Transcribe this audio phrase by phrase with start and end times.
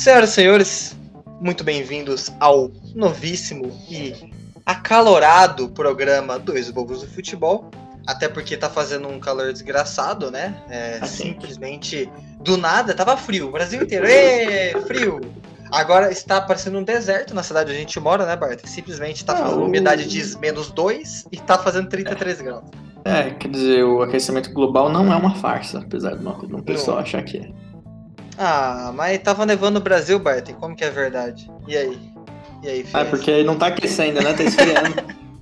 [0.00, 0.96] Senhoras e senhores,
[1.42, 4.14] muito bem-vindos ao novíssimo e
[4.64, 7.70] acalorado programa Dois Bobos do Futebol.
[8.06, 10.54] Até porque tá fazendo um calor desgraçado, né?
[10.70, 11.24] É, Assim.
[11.34, 12.10] simplesmente
[12.40, 15.20] do nada, tava frio, o Brasil inteiro, ê, frio!
[15.70, 18.58] Agora está parecendo um deserto na cidade onde a gente mora, né, Bart?
[18.64, 22.64] Simplesmente tá fazendo o- umidade de menos 2 e tá fazendo 33 graus.
[23.04, 27.02] É, quer dizer, o aquecimento global não é uma farsa, apesar de um pessoal Não.
[27.02, 27.69] achar que é.
[28.42, 31.50] Ah, mas tava nevando no Brasil, Bart, como que é verdade?
[31.68, 31.98] E aí?
[32.62, 33.10] E aí, Ah, filho?
[33.10, 34.32] porque aí não tá aquecendo, né?
[34.32, 34.94] Tá esfriando.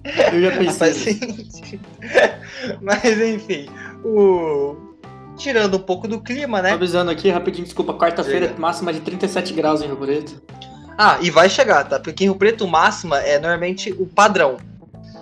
[0.32, 1.18] Eu já Ah, pensei.
[2.82, 3.68] Mas enfim,
[4.04, 4.74] o...
[5.36, 6.72] tirando um pouco do clima, Tô né?
[6.72, 10.42] avisando aqui, rapidinho, desculpa, quarta-feira, máxima de 37 graus em Rio Preto.
[10.96, 12.00] Ah, e vai chegar, tá?
[12.00, 14.56] Porque em Rio Preto máxima é normalmente o padrão.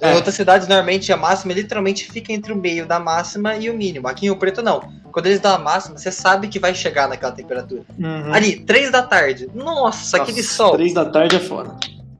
[0.03, 0.15] Em É.
[0.15, 4.07] outras cidades, normalmente a máxima literalmente fica entre o meio da máxima e o mínimo.
[4.09, 4.83] Aqui em Rio Preto, não.
[5.11, 7.83] Quando eles dão a máxima, você sabe que vai chegar naquela temperatura.
[7.99, 8.33] Uhum.
[8.35, 9.49] Ali, três da tarde.
[9.55, 10.73] Nossa, aquele sol.
[10.73, 11.75] Três da tarde é foda.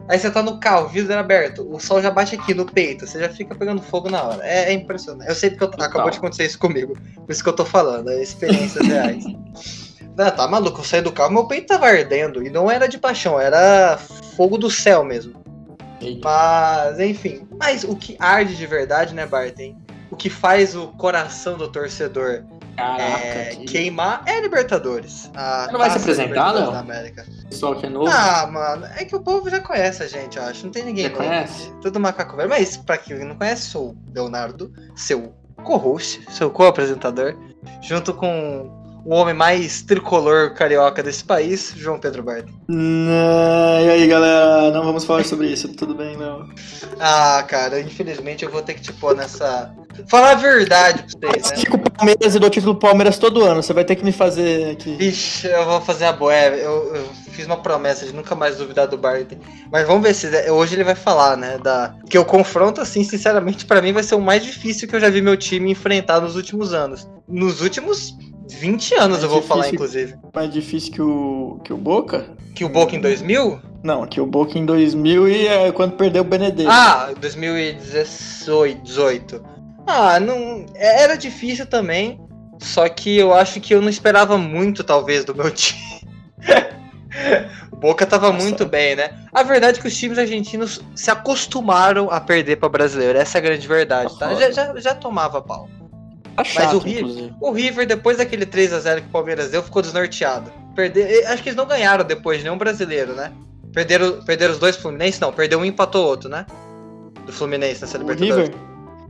[0.09, 3.19] Aí você tá no carro, vidro aberto, o sol já bate aqui no peito, você
[3.19, 4.41] já fica pegando fogo na hora.
[4.47, 5.29] É, é impressionante.
[5.29, 6.97] Eu sei porque eu- acabou de acontecer isso comigo.
[7.17, 9.25] Por isso que eu tô falando, é experiências reais.
[10.17, 12.43] Não, tá maluco, eu saí do carro, meu peito tava ardendo.
[12.43, 13.99] E não era de paixão, era
[14.37, 15.45] fogo do céu mesmo.
[16.01, 16.29] Eita.
[16.29, 17.47] Mas, enfim.
[17.59, 19.77] Mas o que arde de verdade, né, Barton?
[20.11, 22.45] O que faz o coração do torcedor
[22.77, 25.31] Caraca, é, que queimar é Libertadores.
[25.33, 26.71] Você não vai se apresentar, Léo?
[26.71, 27.25] América.
[27.49, 28.11] pessoal que é novo.
[28.13, 30.67] Ah, mano, é que o povo já conhece a gente, eu acho.
[30.67, 31.73] Não tem ninguém Já conhece?
[31.81, 32.51] Tudo macaco velho.
[32.51, 37.35] Mas pra quem não conhece, sou o Leonardo, seu co-host, seu co-apresentador,
[37.81, 42.51] junto com o homem mais tricolor carioca desse país, João Pedro Barton.
[42.67, 44.73] Não, e aí, galera?
[44.73, 46.49] Não vamos falar sobre isso, tudo bem, não?
[46.99, 49.73] Ah, cara, infelizmente eu vou ter que te pôr nessa.
[50.09, 51.57] Falar a verdade pra vocês, né?
[51.59, 54.73] Fico Palmeiras e dou título do Palmeiras todo ano, você vai ter que me fazer
[54.73, 54.97] aqui.
[55.01, 56.35] Ixi, eu vou fazer a boa.
[56.35, 59.37] É, Eu, eu fiz uma promessa de nunca mais duvidar do Barton.
[59.71, 61.59] Mas vamos ver se hoje ele vai falar, né?
[61.59, 61.95] Da...
[62.11, 65.09] Que o confronto, assim, sinceramente, pra mim vai ser o mais difícil que eu já
[65.09, 67.09] vi meu time enfrentar nos últimos anos.
[67.29, 68.17] Nos últimos
[68.49, 69.75] 20 anos, É eu vou falar, difícil.
[69.75, 70.15] inclusive.
[70.35, 72.27] Mais difícil que o, que o Boca?
[72.55, 73.61] Que o Boca em 2000?
[73.83, 76.71] Não, que o Boca em 2000 e é quando perdeu o Benedetto.
[76.71, 78.83] Ah, 2018.
[78.83, 79.45] 18.
[79.87, 80.67] Ah, não.
[80.75, 82.21] Era difícil também.
[82.61, 86.01] Só que eu acho que eu não esperava muito, talvez, do meu time.
[87.71, 88.43] o Boca tava Nossa.
[88.45, 89.11] muito bem, né?
[89.33, 93.19] A verdade é que os times argentinos se acostumaram a perder pra brasileiro.
[93.19, 94.35] Essa é a grande verdade, tá?
[94.35, 95.69] Já, já, já tomava pau.
[96.37, 97.35] Tá chato, o Rio- inclusive.
[97.41, 100.51] O River, depois daquele 3 a 0 que o Palmeiras deu, ficou desnorteado.
[100.75, 103.33] Perder, eh, acho que eles não ganharam depois, nenhum brasileiro, né?
[103.73, 105.21] Perderam, perderam os dois Fluminense?
[105.21, 106.47] Não, perdeu um e empatou o outro, né?
[107.25, 108.49] Do Fluminense nessa O Libertadores.
[108.49, 108.61] River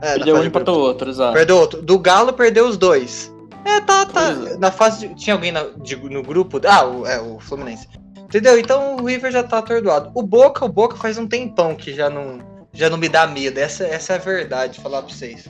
[0.01, 1.33] É, na perdeu um e empatou o outro, exato.
[1.35, 1.83] Perdeu outro.
[1.83, 3.33] Do Galo perdeu os dois.
[3.65, 4.29] É, tá, tá.
[4.31, 4.57] É.
[4.57, 6.61] Na fase de, Tinha alguém na- de- no grupo.
[6.67, 7.89] Ah, o, é, o Fluminense.
[8.17, 8.59] Entendeu?
[8.59, 10.11] Então o River já tá atordoado.
[10.15, 12.39] O Boca, o Boca faz um tempão que já não,
[12.73, 13.59] já não me dá medo.
[13.59, 15.49] Essa, essa é a verdade, falar pra vocês.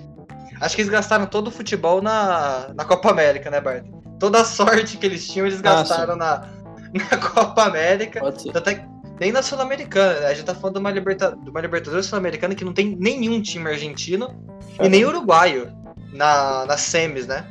[0.61, 3.85] Acho que eles gastaram todo o futebol na, na Copa América, né, Bart?
[4.19, 6.49] Toda a sorte que eles tinham, eles Ah, gastaram na,
[6.93, 8.21] na Copa América.
[8.21, 8.57] Pode ser.
[8.57, 8.87] Até
[9.21, 10.27] nem na Sul-Americana, né?
[10.27, 11.37] A gente tá falando de uma, liberta...
[11.37, 14.35] de uma Libertadores Sul-Americana que não tem nenhum time argentino
[14.81, 15.73] e nem uruguaio
[16.13, 17.47] na, nas semis, né?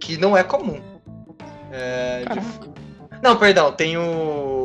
[0.00, 0.80] Que não é comum.
[1.72, 2.78] É, de-.
[3.22, 4.57] Não, perdão, tem o.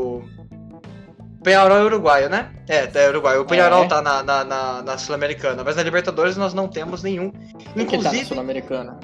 [1.44, 2.50] Penharol é uruguaio, né?
[2.68, 3.42] É, é uruguaio.
[3.42, 3.88] O Penharol É.
[3.88, 7.32] tá na, na, na, na Sul-Americana, mas na Libertadores nós não temos nenhum.
[7.32, 9.00] Quem que tá na Inclusive, Sul-Americana?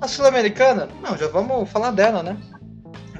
[0.00, 2.36] a Sul-Americana, não, já vamos falar dela, né?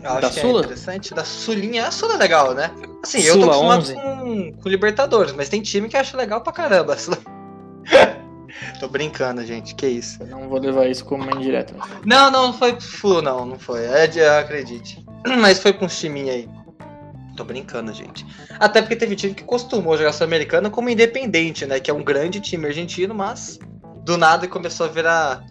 [0.02, 0.60] Eu acho Da que Sula?
[0.60, 1.14] é interessante.
[1.14, 2.70] Da Sulinha, a Sula é legal, né?
[3.02, 3.94] Assim, eu tô Sula acostumado 11.
[3.94, 6.96] com, com Libertadores, mas tem time que acha legal pra caramba.
[6.98, 7.16] Sula.
[8.80, 10.22] tô brincando, gente, que isso.
[10.22, 11.74] Eu não vou levar isso como uma indireta.
[12.04, 13.84] Não, não, não foi pro Flu, não, não foi.
[13.84, 15.02] É acredite.
[15.40, 16.48] Mas foi com uns timinhos aí.
[17.36, 18.24] Tô brincando, gente.
[18.60, 21.80] Até porque teve time que costumou jogar Sul-Americana como independente, né?
[21.80, 23.58] Que é um grande time argentino, mas
[24.04, 25.44] do nada começou a virar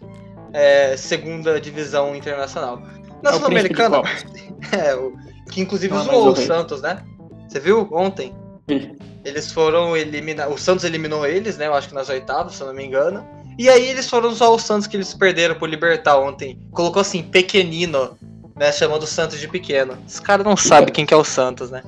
[0.54, 2.82] é, segunda divisão internacional.
[3.22, 4.02] Na É Sul-Americana,
[4.72, 5.14] é, o,
[5.50, 6.36] que inclusive Ah, mas zoou o.
[6.36, 7.04] Santos, né?
[7.48, 8.34] Você viu ontem?
[8.68, 8.96] Vi.
[9.26, 10.50] Eles foram eliminar.
[10.50, 11.68] O Santos eliminou eles, né?
[11.68, 13.26] Eu acho que nas oitavas, se eu não me engano.
[13.58, 16.60] E aí eles foram usar o Santos que eles perderam pro Libertar ontem.
[16.72, 18.18] Colocou assim, pequenino,
[18.64, 18.72] né?
[18.72, 19.98] Chamando o Santos de pequeno.
[20.08, 21.84] Os caras não sabem quem que é o Santos, né?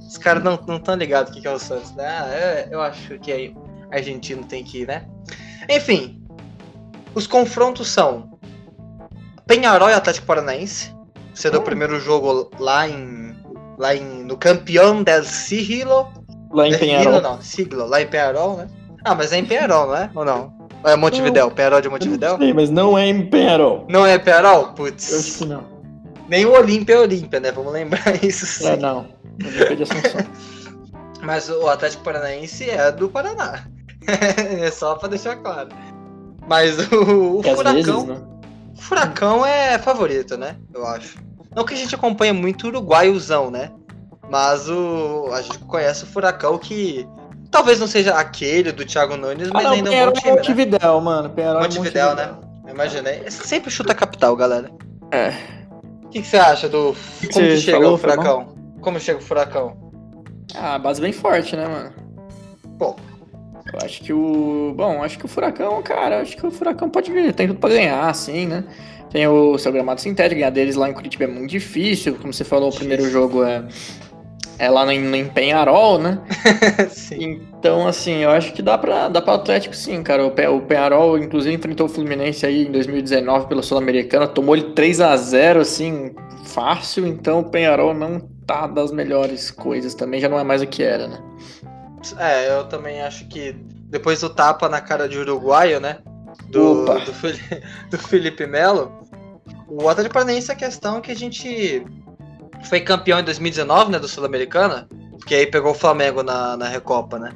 [0.00, 2.06] Os caras não não tão ligados quem que é o Santos, né?
[2.06, 3.54] Ah, é, eu acho que aí
[3.92, 5.04] argentino tem que ir, né?
[5.68, 6.22] Enfim,
[7.14, 8.38] os confrontos são
[9.46, 10.94] Penharol e Atlético Paranaense.
[11.34, 11.62] Sendo o Oh.
[11.62, 13.36] primeiro jogo lá em.
[13.76, 14.24] Lá em.
[14.24, 16.10] No campeão del Siglo.
[16.50, 17.12] Lá em Penharol.
[17.14, 18.68] Siglo não, Siglo, lá em Penharol, né?
[19.04, 20.10] Ah, mas é em Penharol, não é?
[20.14, 20.54] Ou não?
[20.82, 21.50] Ou é Montevidéu?
[21.50, 22.32] Penharol de Eu Montevidéu?
[22.32, 23.84] Não sei, mas não é em Penharol.
[23.90, 24.60] Não é Penharol?
[24.60, 25.36] Eu acho Putz.
[25.36, 25.73] que não.
[26.28, 27.52] Nem o Olímpia é Olímpia, né?
[27.52, 28.68] Vamos lembrar isso sim.
[28.68, 29.08] É, não.
[29.42, 30.20] Olímpia de Assunção.
[31.22, 33.64] Mas o Atlético Paranaense é do Paraná.
[34.06, 35.70] é só pra deixar claro.
[36.46, 37.74] Mas o, o Furacão.
[37.74, 38.22] vezes, né?
[38.76, 40.56] O Furacão é favorito, né?
[40.74, 41.16] Eu acho.
[41.54, 43.70] Não que a gente acompanha muito o uruguaiozão, né?
[44.30, 45.30] Mas o.
[45.32, 47.08] A gente conhece o Furacão que.
[47.50, 50.40] Talvez não seja aquele do Thiago Nunes, Ah, mas não, ainda é um bom é
[50.40, 50.78] time, né?
[51.02, 51.30] Mano.
[51.30, 52.34] Penharol é Montevidéu, né?
[52.66, 53.30] Eu imaginei.
[53.30, 54.70] Sempre chuta a capital, galera.
[55.12, 55.32] É.
[56.14, 56.94] O que, que você acha do.
[57.20, 58.54] que Como que chega falou, o Furacão?
[58.80, 59.76] Como chega o Furacão?
[60.54, 61.92] Ah, base bem forte, né, mano?
[62.78, 62.96] Bom.
[63.72, 64.72] Eu acho que o.
[64.76, 67.34] Bom, acho que o Furacão, cara, acho que o Furacão pode vir.
[67.34, 68.62] Tem tudo pra ganhar, assim, né?
[69.10, 72.14] Tem o seu gramado sintético, ganhar deles lá em Curitiba é muito difícil.
[72.14, 73.64] Como você falou, o primeiro jogo é,
[74.58, 76.18] é lá em, em Penharol, né?
[77.64, 80.26] Então, assim, eu acho que dá pra, dá pra Atlético sim, cara.
[80.26, 84.72] O, Pe- o Penharol, inclusive, enfrentou o Fluminense aí em 2019 pela Sul-Americana, tomou ele
[84.74, 86.14] 3 a 0 assim,
[86.44, 87.06] fácil.
[87.06, 90.82] Então, o Penharol não tá das melhores coisas também, já não é mais o que
[90.82, 91.18] era, né?
[92.18, 93.56] É, eu também acho que
[93.88, 95.98] depois do tapa na cara de uruguaio, né?
[96.48, 96.92] Do, do,
[97.90, 98.92] do Felipe Melo,
[99.66, 101.82] o Atlético Paranaense a questão é que a gente
[102.68, 104.88] foi campeão em 2019, né, do Sul-Americana,
[105.18, 107.32] porque aí pegou o Flamengo na, na Recopa, né?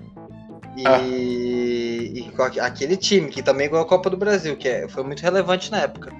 [0.77, 0.99] E, Ah.
[1.03, 5.71] e aquele time que também ganhou a Copa do Brasil, que é- foi muito relevante
[5.71, 6.13] na época.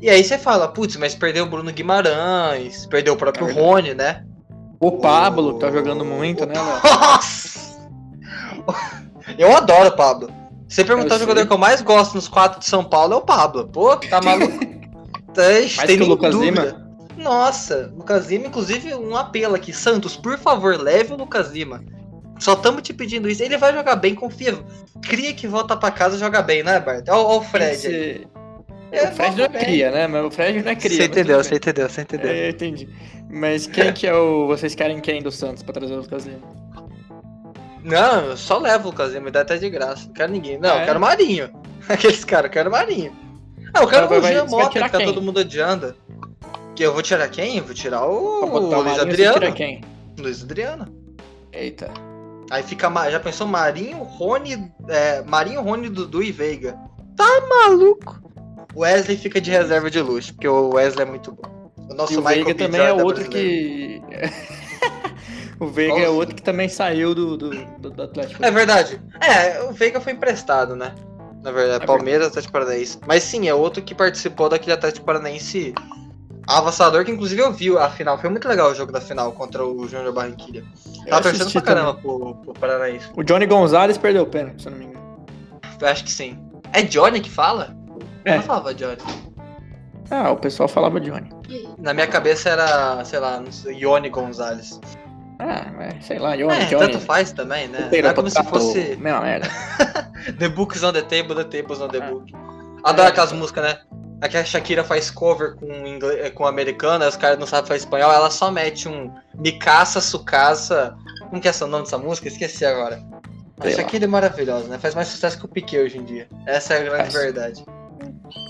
[0.00, 3.52] E aí você fala, putz, mas perdeu o Bruno Guimarães, perdeu o próprio É.
[3.52, 4.24] Rony, né?
[4.80, 6.80] O Pablo, que tá jogando muito, né, Léo?
[6.84, 7.78] Nossa!
[9.36, 10.30] Eu adoro o Pablo.
[10.68, 13.20] Você perguntar o jogador que eu mais gosto nos quatro de São Paulo é o
[13.22, 13.66] Pablo.
[13.68, 14.58] Pô, tá maluco?
[15.34, 16.62] Tem, Mais tem que o Lucas dúvida.
[16.64, 16.87] Lima?
[17.18, 19.72] Nossa, Lucas Lima, inclusive um apelo aqui.
[19.72, 21.82] Santos, por favor, leve o Lucas Lima.
[22.38, 23.42] Só estamos te pedindo isso.
[23.42, 24.56] Ele vai jogar bem, confia.
[25.02, 27.04] Cria que volta pra casa e joga bem, né, Bart?
[27.08, 27.72] Olha o Fred.
[27.74, 28.26] Esse-
[28.92, 30.06] É, o Fred não é cria, né?
[30.06, 30.96] Mas o Fred não é cria.
[30.96, 32.30] Você entendeu, você entendeu, você entendeu.
[32.30, 32.88] É, eu entendi.
[33.28, 34.46] Mas quem que é o.
[34.46, 36.38] Vocês querem quem do Santos pra trazer o Lucas Lima?
[37.82, 40.06] Não, eu só levo o Lucas Lima, me dá até de graça.
[40.06, 40.58] Não quero ninguém.
[40.58, 40.84] Não, Ah, eu é?
[40.86, 41.50] quero Marinho.
[41.88, 43.12] Aqueles caras, eu quero Marinho.
[43.74, 45.06] Ah, eu quero o Jean Mota, que tá quem?
[45.06, 45.94] todo mundo odiando.
[46.78, 47.60] Que eu vou tirar quem?
[47.60, 49.34] Vou tirar o, o Luiz Marinho, Adriano.
[49.40, 49.80] tira quem?
[50.16, 50.86] Luiz Adriano.
[51.52, 51.90] Eita.
[52.52, 52.88] Aí fica.
[53.10, 54.70] Já pensou Marinho, Rony.
[54.88, 56.78] É, Marinho, Rony, Dudu e Veiga.
[57.16, 58.22] Tá maluco?
[58.76, 61.72] O Wesley fica de reserva de luxo, porque o Wesley é muito bom.
[61.90, 62.64] O nosso E o Michael Veiga B.
[62.64, 64.02] também é Jordan outro brasileiro.
[64.06, 64.30] que.
[65.58, 66.10] o Veiga é Nossa.
[66.12, 68.44] outro que também saiu do, do, do- do Atlético.
[68.44, 69.00] É verdade.
[69.20, 70.94] É, o Veiga foi emprestado, né?
[71.42, 73.00] Na verdade, É Palmeiras, Atlético Paranaense.
[73.04, 75.74] Mas sim, é outro que participou daquele Atlético Paranaense
[76.56, 78.16] avassalador, que inclusive eu vi a final.
[78.18, 80.64] Foi muito legal o jogo da final contra o Júnior Barranquilha.
[81.04, 83.08] Eu Tava torcendo pra caramba pro, pro Paranaense.
[83.16, 85.26] O Johnny Gonzalez perdeu o pênalti, se eu não me engano.
[85.80, 86.38] Eu acho que sim.
[86.72, 87.76] É Johnny que fala?
[88.24, 88.36] Eu É.
[88.36, 88.96] não falava Johnny.
[90.10, 91.28] Ah, o pessoal falava Johnny.
[91.78, 94.80] Na minha cabeça era, sei lá, não sei, Ione Gonzalez.
[95.38, 96.92] Ah, é, sei lá, Johnny, É, Johnny.
[96.92, 97.88] tanto faz também, né?
[98.02, 99.48] Não é como se fosse Mesma merda.
[100.38, 102.10] The Books on the Table, The Tables on the É.
[102.10, 102.32] Book.
[102.82, 103.10] Adoro É.
[103.10, 103.78] aquelas músicas, né?
[104.20, 107.78] Aqui a Shakira faz cover com, inglês, com americano, aí os caras não sabem falar
[107.78, 110.96] espanhol, ela só mete um Mikasa, Sukasa.
[111.28, 112.26] Como que é o nome dessa música?
[112.26, 113.00] Esqueci agora.
[113.58, 113.76] A Sei lá.
[113.78, 114.78] Shakira é maravilhosa, né?
[114.78, 116.28] Faz mais sucesso que o Piquet hoje em dia.
[116.46, 117.14] Essa é a grande Faz.
[117.14, 117.64] verdade.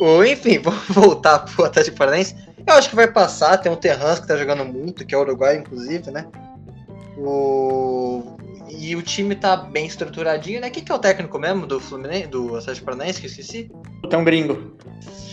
[0.01, 2.35] Ou, enfim, vamos voltar pro Atlético Paranaense.
[2.67, 5.23] Eu acho que vai passar, tem o Terrans que tá jogando muito, que é o
[5.23, 6.27] Uruguai, inclusive, né?
[7.17, 8.37] O...
[8.71, 10.71] E o time tá bem estruturadinho, né?
[10.71, 13.71] Quem que é o técnico mesmo do Fluminense, do Atlético Paranaense, que eu esqueci?
[14.09, 14.77] Tem um gringo.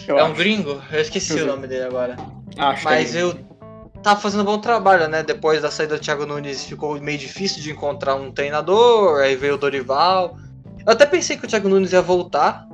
[0.08, 0.36] Eu é um acho.
[0.36, 0.82] gringo?
[0.92, 2.16] Eu esqueci eu o nome dele agora.
[2.58, 3.36] Acho que Mas é eu
[4.04, 5.24] tava fazendo um bom trabalho, né?
[5.24, 9.56] Depois da saída do Thiago Nunes ficou meio difícil de encontrar um treinador, aí veio
[9.56, 10.38] o Dorival.
[10.86, 12.68] Eu até pensei que o Thiago Nunes ia voltar.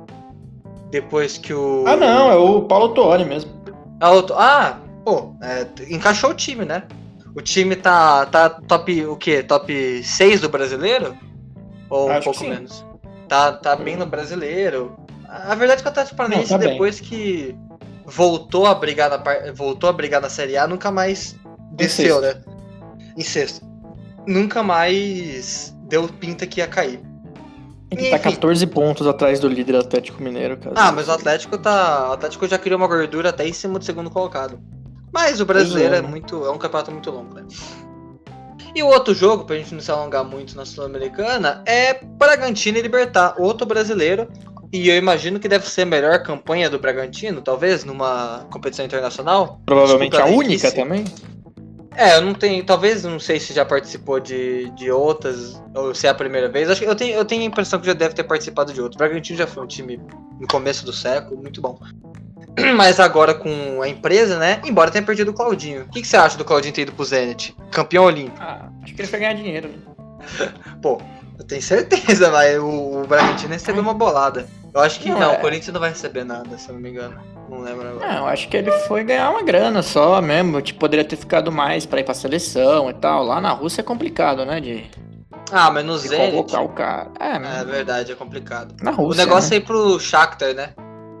[0.90, 1.84] Depois que o.
[1.86, 3.50] Ah, não, é o Paulo Tuori mesmo.
[3.98, 6.82] Ah, outro- ah, pô, é, encaixou o time, né?
[7.34, 9.42] O time tá, tá top, o quê?
[9.42, 11.16] Top 6 do brasileiro?
[11.88, 12.50] Ou um Acho que pouco sim.
[12.50, 12.84] menos?
[13.26, 14.94] Tá, tá bem no brasileiro.
[15.32, 16.72] A verdade é que o Atlético Paranaense, tá bem.
[16.72, 17.56] depois que
[18.04, 21.34] voltou a brigar na par- voltou a brigar na Série A, nunca mais
[21.72, 22.34] desceu, né?
[23.16, 23.64] Em sexto.
[24.26, 27.00] Nunca mais deu pinta que ia cair.
[27.88, 28.30] Tem que tá Enfim.
[28.34, 30.74] 14 pontos atrás do líder Atlético Mineiro, cara.
[30.78, 32.10] Ah, mas o Atlético tá.
[32.10, 34.60] O Atlético já criou uma gordura até em cima do segundo colocado.
[35.12, 36.44] Mas o brasileiro é é, muito.
[36.44, 37.44] É um campeonato muito longo, né?
[38.74, 42.82] E o outro jogo, pra gente não se alongar muito na Sul-Americana, é Bragantino e
[42.82, 44.26] Libertar, outro brasileiro.
[44.72, 49.60] E eu imagino que deve ser a melhor campanha do Bragantino, talvez, numa competição internacional.
[49.66, 51.04] Provavelmente a única também.
[51.94, 52.64] É, eu não tenho.
[52.64, 56.70] Talvez, não sei se já participou de, de outras, ou se é a primeira vez.
[56.70, 58.96] Acho que eu tenho, eu tenho a impressão que já deve ter participado de outras.
[58.96, 60.00] O Bragantino já foi um time
[60.40, 61.78] no começo do século, muito bom.
[62.76, 64.60] Mas agora com a empresa, né?
[64.64, 65.82] Embora tenha perdido o Claudinho.
[65.82, 67.54] O que, que você acha do Claudinho ter ido pro Zenit?
[67.70, 68.38] Campeão olímpico.
[68.40, 69.68] Ah, acho que ele foi ganhar dinheiro.
[69.68, 70.52] Né?
[70.80, 70.98] Pô,
[71.42, 74.46] eu tenho certeza, mas o, o Bragantino recebeu uma bolada.
[74.72, 75.36] Eu acho que não, não é.
[75.36, 77.20] o Corinthians não vai receber nada, se eu não me engano.
[77.50, 78.06] Não lembro agora.
[78.06, 80.62] Não, eu acho que ele foi ganhar uma grana só mesmo.
[80.62, 83.24] Tipo, poderia ter ficado mais pra ir pra seleção e tal.
[83.24, 84.60] Lá na Rússia é complicado, né?
[84.60, 84.88] De
[85.50, 86.56] ah, mas no Zenit...
[86.56, 87.10] o cara.
[87.20, 88.74] É, é verdade, é complicado.
[88.82, 89.56] Na Rússia, o negócio né?
[89.56, 90.70] é ir pro Shakhtar, né?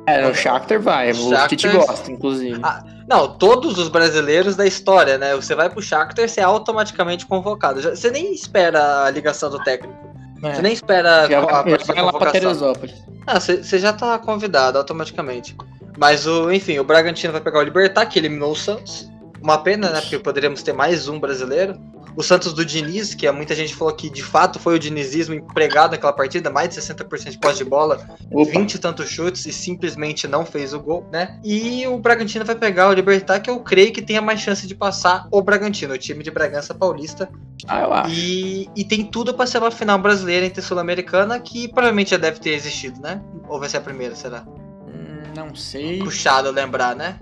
[0.06, 1.48] É, no Shakhtar vai, o Shakhtar...
[1.48, 2.58] Tite gosta, inclusive.
[2.62, 5.34] Ah, não, todos os brasileiros da história, né?
[5.36, 7.82] Você vai pro Shakhtar, você é automaticamente convocado.
[7.82, 10.11] Você nem espera a ligação do técnico.
[10.42, 10.54] É.
[10.54, 12.94] Você nem espera já a, vai, vai lá pra Teresópolis.
[13.26, 15.56] Ah, você já tá convidado automaticamente.
[15.96, 19.11] Mas, o, enfim, o Bragantino vai pegar o Libertar, que eliminou o Santos.
[19.42, 20.00] Uma pena, né?
[20.00, 21.78] Porque poderíamos ter mais um brasileiro.
[22.14, 25.92] O Santos do Diniz, que muita gente falou que de fato foi o dinizismo empregado
[25.92, 28.50] naquela partida, mais de 60% de posse de bola, Opa.
[28.50, 31.40] 20 e tantos chutes e simplesmente não fez o gol, né?
[31.42, 34.74] E o Bragantino vai pegar o Libertar, que eu creio que tenha mais chance de
[34.74, 37.28] passar o Bragantino, o time de Bragança Paulista.
[37.66, 38.14] Ah, eu acho.
[38.14, 42.38] E, e tem tudo para ser uma final brasileira entre Sul-Americana, que provavelmente já deve
[42.38, 43.22] ter existido, né?
[43.48, 44.44] Ou vai ser a primeira, será?
[44.86, 45.98] Hum, não sei.
[46.00, 47.18] Puxado lembrar, né?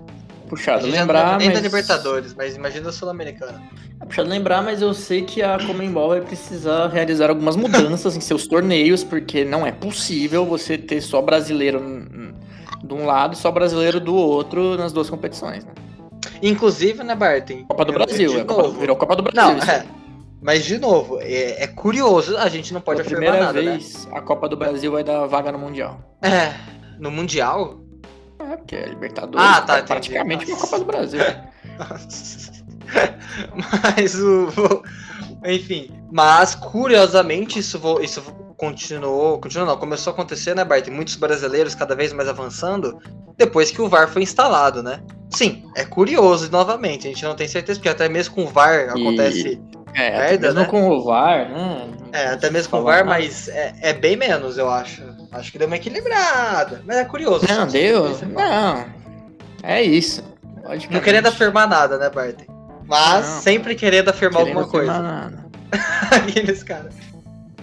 [0.51, 1.57] Puxado lembrar, nem mas...
[1.57, 3.61] da Libertadores, mas imagina a Sul-Americana.
[4.01, 8.19] É puxado lembrar, mas eu sei que a Comembol vai precisar realizar algumas mudanças em
[8.19, 11.79] seus torneios, porque não é possível você ter só brasileiro
[12.83, 15.71] de um lado e só brasileiro do outro nas duas competições, né?
[16.43, 17.63] Inclusive, né, Barton?
[17.69, 19.55] Copa do Brasil, é Copa, virou Copa do Brasil.
[19.55, 19.85] Não, é.
[20.41, 23.77] Mas, de novo, é, é, curioso, a gente não pode Pela afirmar primeira nada, né?
[23.77, 24.17] vez, né?
[24.17, 26.17] a Copa do Brasil vai dar vaga no Mundial.
[26.21, 26.53] É,
[26.99, 27.80] no Mundial?
[28.61, 29.47] Porque é Libertadores.
[29.47, 29.77] Ah, tá.
[29.77, 31.21] É praticamente uma Copa do Brasil.
[33.55, 34.83] mas o.
[35.45, 35.91] Enfim.
[36.11, 38.21] Mas, curiosamente, isso, isso
[38.57, 39.39] continuou.
[39.39, 40.87] Continuou não, começou a acontecer, né, Bart?
[40.89, 42.99] Muitos brasileiros cada vez mais avançando
[43.37, 45.01] depois que o VAR foi instalado, né?
[45.29, 47.07] Sim, é curioso novamente.
[47.07, 49.59] A gente não tem certeza, porque até mesmo com o VAR acontece.
[49.93, 50.67] É, merda, mesmo né?
[50.67, 51.87] com o VAR, né?
[52.13, 55.03] É, até mesmo com o VAR, mas é, é, bem menos, eu acho.
[55.31, 56.81] Acho que deu uma equilibrada.
[56.85, 57.45] Mas é curioso.
[57.47, 58.17] Não, deu.
[58.27, 58.85] Não.
[59.63, 60.23] É isso.
[60.89, 62.35] Não querendo afirmar nada, né, Bart?
[62.85, 63.41] Mas não.
[63.41, 64.99] sempre querendo afirmar querendo alguma coisa.
[64.99, 65.45] Nada.
[66.11, 66.93] Aqueles caras.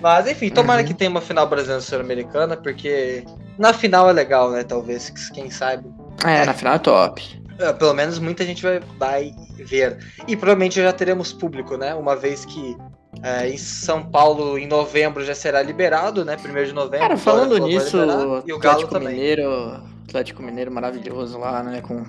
[0.00, 0.86] Mas enfim, tomara uhum.
[0.86, 3.24] que tenha uma final brasileira sul-americana, porque
[3.58, 4.62] na final é legal, né?
[4.62, 5.90] Talvez, quem sabe.
[6.24, 6.46] É, é.
[6.46, 7.42] na final é top.
[7.58, 9.98] É, pelo menos muita gente vai, vai ver.
[10.26, 11.94] E provavelmente já teremos público, né?
[11.94, 12.76] Uma vez que
[13.22, 16.36] é, em São Paulo, em novembro, já será liberado, né?
[16.36, 17.00] Primeiro de novembro.
[17.00, 17.98] Cara, falando nisso,
[18.46, 19.14] e o Galo também.
[19.14, 21.80] Mineiro, Atlético Mineiro maravilhoso lá, né?
[21.80, 22.04] Com...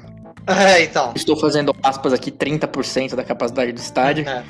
[0.47, 1.13] É, então.
[1.15, 4.27] Estou fazendo aspas aqui, 30% da capacidade do estádio.
[4.27, 4.43] É.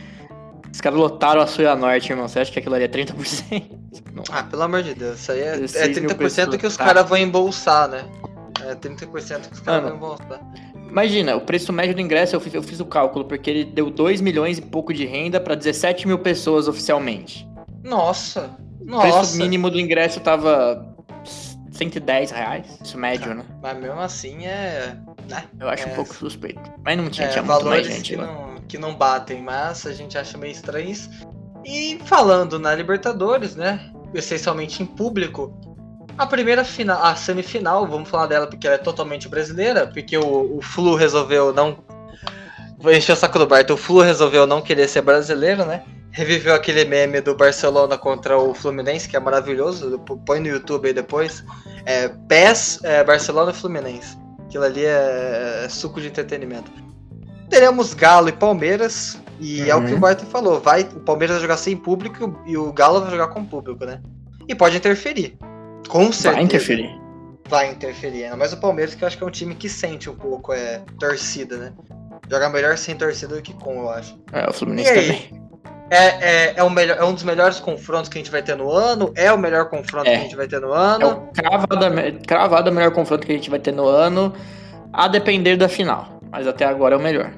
[0.72, 2.28] Os caras lotaram a Suia Norte, irmão.
[2.28, 3.64] Você acha que aquilo ali é 30%?
[4.14, 4.24] Não.
[4.30, 5.20] Ah, pelo amor de Deus.
[5.20, 8.06] Isso aí é, é 30% que os caras vão embolsar, né?
[8.66, 10.42] É 30% que os caras vão embolsar.
[10.76, 13.90] Imagina, o preço médio do ingresso, eu fiz, eu fiz o cálculo, porque ele deu
[13.90, 17.48] 2 milhões e pouco de renda para 17 mil pessoas oficialmente.
[17.84, 18.58] Nossa!
[18.82, 20.96] O preço mínimo do ingresso tava
[21.72, 23.46] 110 reais, isso médio, né?
[23.62, 24.98] Mas mesmo assim é.
[25.30, 25.44] Né?
[25.60, 25.92] Eu acho é...
[25.92, 26.60] um pouco suspeito.
[26.84, 28.12] Mas não tinha, é, tinha muito mais gente.
[28.12, 31.10] Que não, que não batem, mas a gente acha meio estranho isso.
[31.66, 33.92] E falando na Libertadores, né?
[34.14, 35.54] Essencialmente em público,
[36.20, 40.58] a primeira final, a semifinal, vamos falar dela porque ela é totalmente brasileira, porque o,
[40.58, 41.78] o Flu resolveu não.
[42.78, 43.74] Vou encher o saco do Barto.
[43.74, 45.82] O Flu resolveu não querer ser brasileiro, né?
[46.12, 49.98] Reviveu aquele meme do Barcelona contra o Fluminense, que é maravilhoso.
[50.26, 51.42] Põe no YouTube aí depois.
[51.86, 54.18] É PES, é, Barcelona e Fluminense.
[54.46, 56.70] Aquilo ali é, é suco de entretenimento.
[57.50, 59.18] Teremos Galo e Palmeiras.
[59.40, 59.68] E uhum.
[59.70, 60.00] é o que o uhum.
[60.02, 60.60] Barton falou.
[60.60, 64.02] Vai, o Palmeiras vai jogar sem público e o Galo vai jogar com público, né?
[64.50, 65.38] E pode interferir.
[65.88, 66.36] Com certeza.
[66.36, 67.00] Vai interferir.
[67.48, 68.36] Vai interferir.
[68.36, 70.82] Mas o Palmeiras, que eu acho que é um time que sente um pouco é,
[71.00, 71.74] torcida, né?
[72.30, 74.20] Joga melhor sem torcida do que com, eu acho.
[74.32, 75.50] É, o Fluminense também.
[75.90, 78.56] É, é, é, o melhor, é um dos melhores confrontos que a gente vai ter
[78.56, 79.12] no ano?
[79.16, 80.12] É o melhor confronto é.
[80.12, 81.04] que a gente vai ter no ano?
[81.04, 84.32] É o cravado, cravado o melhor confronto que a gente vai ter no ano,
[84.94, 86.20] a depender da final.
[86.32, 87.34] Mas até agora é o melhor.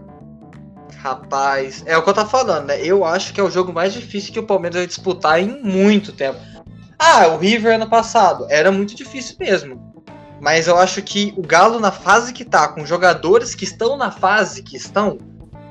[0.98, 2.80] Rapaz, é o que eu tô falando, né?
[2.84, 6.12] Eu acho que é o jogo mais difícil que o Palmeiras vai disputar em muito
[6.12, 6.38] tempo.
[7.04, 8.46] Ah, o River ano passado.
[8.48, 9.92] Era muito difícil mesmo.
[10.40, 14.12] Mas eu acho que o Galo, na fase que tá, com jogadores que estão na
[14.12, 15.18] fase que estão,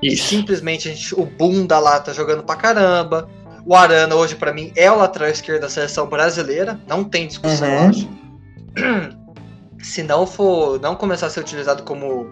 [0.02, 0.26] Isso.
[0.26, 3.28] simplesmente a gente, o Bunda lá tá jogando pra caramba.
[3.64, 6.80] O Arana hoje, para mim, é o lateral esquerdo da seleção brasileira.
[6.88, 7.90] Não tem discussão,
[8.76, 9.20] uhum.
[9.82, 10.80] Se não for.
[10.80, 12.26] não começar a ser utilizado como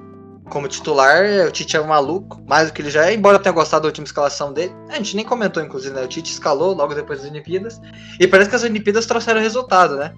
[0.48, 3.42] como titular, o Tite é um maluco, mais do que ele já é, embora eu
[3.42, 4.72] tenha gostado da última escalação dele.
[4.88, 6.02] A gente nem comentou, inclusive, né?
[6.02, 7.80] O Tite escalou logo depois das Olimpíadas.
[8.18, 10.14] E parece que as Olimpíadas trouxeram resultado, né?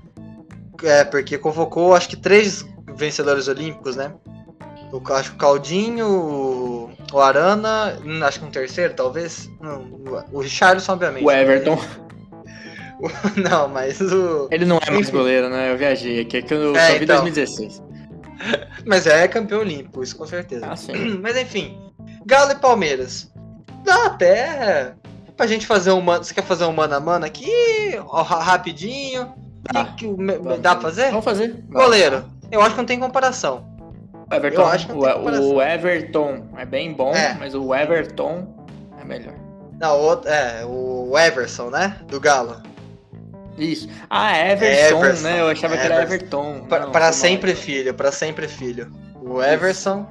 [0.82, 4.12] É, porque convocou, acho que três vencedores olímpicos, né?
[4.92, 9.48] O, acho que o Caldinho, o, Arana, hum, acho que um terceiro, talvez.
[9.60, 9.84] Não,
[10.32, 11.24] o Richardson, obviamente.
[11.24, 11.78] O Everton.
[13.36, 14.48] Não, mas o.
[14.50, 15.72] Ele não é mais goleiro, né?
[15.72, 17.22] Eu viajei aqui, é que eu é, só vi então...
[17.22, 17.82] 2016.
[18.86, 20.66] Mas é campeão olímpico, isso com certeza.
[20.66, 20.74] Ah.
[21.20, 21.78] Mas enfim,
[22.26, 23.30] Galo e Palmeiras.
[23.84, 24.94] Dá até
[25.36, 26.22] pra gente fazer um mano.
[26.24, 27.50] Você quer fazer um mano a mano aqui?
[28.06, 29.32] Ó, rapidinho.
[29.72, 29.84] Dá.
[29.84, 31.10] Que, que, dá pra fazer?
[31.10, 31.64] Vamos fazer.
[31.68, 32.24] Goleiro.
[32.50, 33.68] Eu acho que não tem comparação.
[34.30, 34.62] O Everton,
[34.94, 37.34] o, o, Everton é bem bom, é.
[37.34, 38.46] mas o Everton
[39.00, 39.34] é melhor.
[39.80, 41.96] Não, o, é, o Everson, né?
[42.06, 42.62] Do Galo.
[43.60, 43.88] Isso.
[44.08, 45.40] Ah, Everson, Everson né?
[45.40, 45.88] Eu achava Everson.
[45.88, 46.66] que era Everton.
[46.92, 48.90] Para sempre filho, para sempre filho.
[49.22, 50.06] O Everson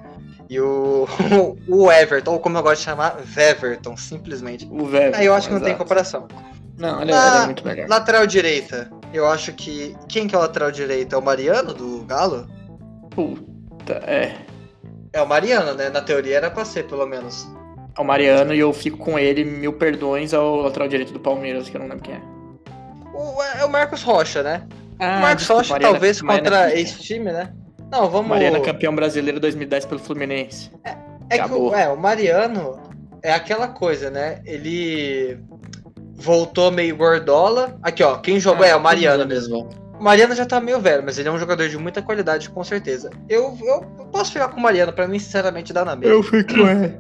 [0.50, 1.08] e o,
[1.68, 4.68] o Everton, ou como eu gosto de chamar, Veverton, simplesmente.
[4.72, 5.20] O Veverton.
[5.20, 5.72] Aí eu acho que não exato.
[5.72, 6.28] tem comparação.
[6.78, 7.88] Não, ele, Na, ele é muito melhor.
[7.88, 9.96] Lateral direita, eu acho que.
[10.08, 11.14] Quem que é o lateral direito?
[11.14, 12.48] É o Mariano do Galo?
[13.12, 14.38] Puta, é.
[15.14, 15.90] É o Mariano, né?
[15.90, 17.48] Na teoria era pra ser, pelo menos.
[17.98, 21.70] É o Mariano e eu fico com ele, mil perdões ao lateral direito do Palmeiras,
[21.70, 22.22] que eu não lembro quem é.
[23.20, 24.64] O, é o Marcos Rocha, né?
[24.98, 27.54] Ah, o Marcos Rocha, Mariana, talvez, Mariana, contra esse time, né?
[27.92, 28.30] Não, vamos.
[28.30, 30.72] Mariano campeão brasileiro 2010 pelo Fluminense.
[30.86, 30.96] É,
[31.30, 32.80] é que o, é, o Mariano
[33.22, 34.40] é aquela coisa, né?
[34.46, 35.38] Ele
[36.16, 37.78] voltou meio gordola.
[37.84, 39.70] Aqui, ó, quem jogou ah, é o Mariano mesmo.
[40.00, 42.64] O Mariano já tá meio velho, mas ele é um jogador de muita qualidade, com
[42.64, 43.10] certeza.
[43.28, 43.82] Eu, eu
[44.14, 46.16] posso ficar com o Mariano, pra mim, sinceramente, dá na mesma.
[46.16, 46.98] Eu fico, é.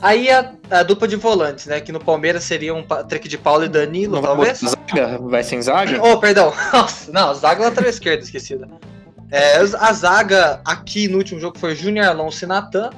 [0.00, 1.80] Aí a, a, dupla de volantes, né?
[1.80, 4.58] Que no Palmeiras seria um Patrick de Paulo e Danilo, não talvez.
[4.58, 5.18] Zaga?
[5.18, 6.00] Vai sem zaga?
[6.02, 6.52] Oh, perdão.
[6.72, 8.68] Nossa, não, zaga lateral esquerda, esquecida.
[9.30, 12.90] É, a zaga aqui no último jogo foi Júnior Alonso e Natan,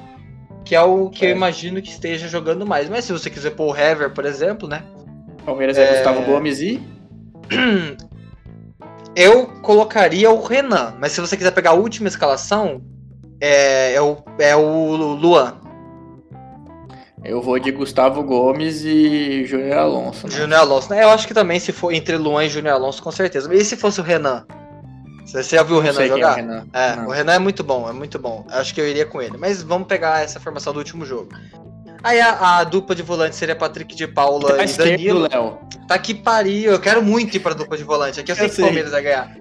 [0.64, 1.31] que é o que é.
[1.31, 2.88] eu imagino que esteja jogando mais.
[2.88, 4.83] Mas se você quiser pôr o Hever, por exemplo, né?
[5.45, 6.83] Palmeiras é, é Gustavo Gomes e.
[9.17, 12.81] Eu colocaria o Renan, mas se você quiser pegar a última escalação,
[13.40, 15.56] é, é, o, é o Luan.
[17.25, 20.26] Eu vou de Gustavo Gomes e Júnior Alonso.
[20.26, 20.33] Né?
[20.35, 21.02] Júnior Alonso, né?
[21.02, 23.52] Eu acho que também se for entre Luan e Júnior Alonso, com certeza.
[23.52, 24.47] E se fosse o Renan?
[25.26, 26.31] Você já viu o Renan jogar?
[26.31, 26.67] É, o Renan.
[26.73, 28.47] é o Renan é muito bom, é muito bom.
[28.49, 29.37] Acho que eu iria com ele.
[29.37, 31.28] Mas vamos pegar essa formação do último jogo.
[32.02, 35.28] Aí a, a dupla de volante seria Patrick de Paula tá e Danilo.
[35.28, 35.59] Léo.
[35.87, 38.21] Tá que pariu, eu quero muito ir pra dupla de volante.
[38.21, 39.37] Aqui eu sei eu que o Palmeiras vai ganhar.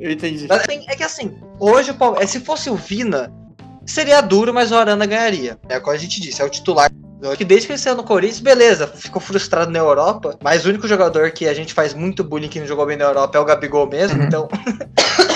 [0.00, 0.46] Eu entendi.
[0.48, 3.30] Mas, assim, é que assim, hoje o Palmeiras, se fosse o Vina,
[3.84, 5.58] seria duro, mas o Arana ganharia.
[5.68, 6.90] É como a gente disse, é o titular
[7.36, 10.88] que desde que ele saiu no Corinthians, beleza, ficou frustrado na Europa, mas o único
[10.88, 13.44] jogador que a gente faz muito bullying que não jogou bem na Europa é o
[13.44, 14.26] Gabigol mesmo, uhum.
[14.26, 14.48] então.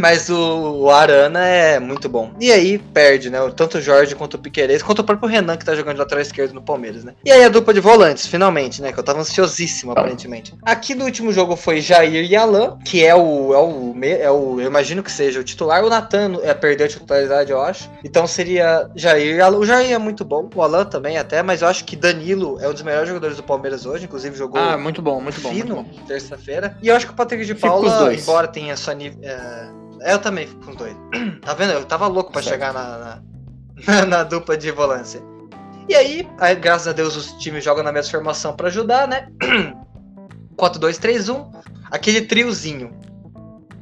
[0.00, 2.32] Mas o, o, Arana é muito bom.
[2.40, 3.38] E aí perde, né?
[3.54, 6.22] Tanto o Jorge quanto o Piqueires, quanto o próprio Renan, que tá jogando de lateral
[6.22, 7.14] esquerdo no Palmeiras, né?
[7.24, 8.92] E aí a dupla de volantes, finalmente, né?
[8.92, 10.54] Que eu tava ansiosíssimo, aparentemente.
[10.62, 13.54] Aqui no último jogo foi Jair e Alain, que é o.
[13.54, 15.84] É o, é o eu imagino que seja o titular.
[15.84, 17.90] O Natan é, perdeu a titularidade, eu acho.
[18.04, 19.58] Então seria Jair e Alain.
[19.58, 22.68] O Jair é muito bom, o Alain também até, mas eu acho que Danilo é
[22.68, 24.60] um dos melhores jogadores do Palmeiras hoje, inclusive jogou.
[24.60, 25.50] Ah, muito bom, muito bom.
[25.50, 26.76] Fino, terça-feira.
[26.82, 28.94] E eu acho que o Patrick de Paula, embora tenha sua.
[29.22, 29.68] É,
[30.00, 30.96] eu também fico com os dois.
[31.40, 31.72] Tá vendo?
[31.72, 32.54] Eu tava louco pra certo.
[32.54, 33.22] chegar na,
[33.86, 35.22] na, na, dupla de volância.
[35.88, 39.28] E aí, aí, graças a Deus, os times jogam na mesma formação para ajudar, né?
[40.56, 41.50] 4-2-3-1.
[41.90, 42.94] Aquele triozinho.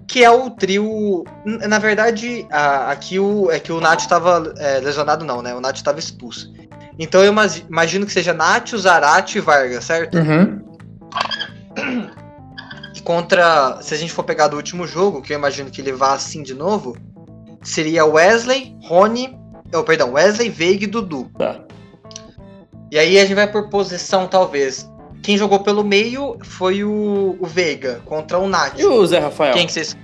[0.06, 1.24] Que é o trio.
[1.44, 5.54] Na verdade, a, aqui o, é que o Nath tava é, lesionado, não, né?
[5.54, 6.50] O Nath tava expulso.
[6.98, 7.32] Então eu
[7.68, 10.16] imagino que seja Nath, Zarate e Vargas, certo?
[10.16, 10.64] Uhum.
[13.08, 13.78] contra.
[13.80, 16.42] Se a gente for pegar do último jogo, que eu imagino que ele vá assim
[16.42, 16.94] de novo,
[17.62, 19.34] seria Wesley, Rony.
[19.74, 21.30] Oh, perdão, Wesley, Veiga e Dudu.
[21.38, 21.58] Tá.
[22.92, 24.86] E aí a gente vai por posição, talvez.
[25.22, 28.78] Quem jogou pelo meio foi o, o Veiga contra o Nath.
[28.78, 29.54] E o Zé Rafael?
[29.54, 29.96] Quem que vocês.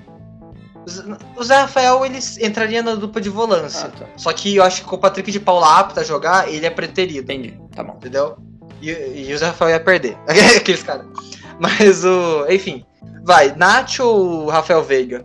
[1.36, 3.90] O Zé Rafael ele entraria na dupla de volância.
[3.94, 4.06] Ah, tá.
[4.16, 6.70] Só que eu acho que com o Patrick de Paula apto a jogar, ele é
[6.70, 7.20] preterido.
[7.20, 7.96] Entendi, tá bom.
[7.96, 8.38] Entendeu?
[8.80, 8.90] E,
[9.28, 10.16] e o Zé Rafael ia perder.
[10.56, 11.06] Aqueles caras.
[11.60, 12.46] Mas o.
[12.48, 12.84] Enfim.
[13.22, 15.24] Vai, Nacho ou Rafael Veiga?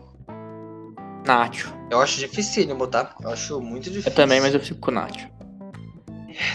[1.25, 1.73] Nacho.
[1.89, 3.15] Eu acho dificílimo, tá?
[3.21, 4.11] Eu acho muito difícil.
[4.11, 5.27] Eu também, mas eu fico com o Nacho.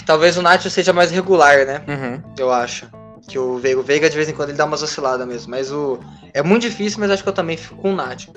[0.07, 1.83] Talvez o Nacho seja mais regular, né?
[1.87, 2.23] Uhum.
[2.39, 2.89] Eu acho.
[3.29, 5.51] Que o Veiga, o Veiga de vez em quando ele dá umas osciladas mesmo.
[5.51, 5.99] Mas o.
[6.33, 8.33] É muito difícil, mas acho que eu também fico com o Nacho.